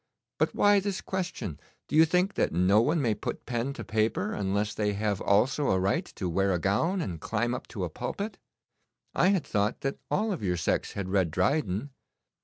[0.39, 1.59] But why this question?
[1.87, 5.69] Do you think that no one may put pen to paper unless they have also
[5.69, 8.39] a right to wear a gown and climb up to a pulpit?
[9.13, 11.91] I had thought that all of your sex had read Dryden.